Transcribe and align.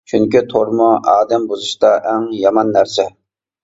چۈنكى 0.11 0.39
تورمۇ 0.53 0.87
ئادەم 1.13 1.47
بۇزۇشتا 1.53 1.95
ئەڭ 2.01 2.29
يامان 2.43 2.77
نەرسە! 2.79 3.13